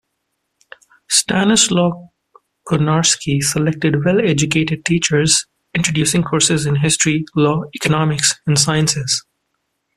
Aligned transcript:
Stanislaw 1.11 2.09
Konarski 2.67 3.39
selected 3.43 4.03
well-educated 4.03 4.83
teachers, 4.83 5.45
introducing 5.75 6.23
courses 6.23 6.65
in 6.65 6.77
history, 6.77 7.23
law, 7.35 7.65
economics 7.75 8.33
and 8.47 8.57
sciences. 8.57 9.23